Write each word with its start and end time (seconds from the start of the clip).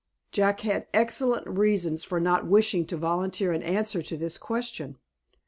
Jack 0.31 0.61
had 0.61 0.87
excellent 0.95 1.47
reasons 1.47 2.03
for 2.03 2.19
not 2.19 2.47
wishing 2.47 2.87
to 2.87 2.97
volunteer 2.97 3.53
an 3.53 3.61
answer 3.61 4.01
to 4.01 4.17
this 4.17 4.39
question. 4.39 4.97